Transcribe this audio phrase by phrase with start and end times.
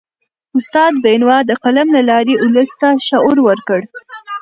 [0.57, 3.79] استاد بینوا د قلم له لاري ولس ته شعور ورکړ.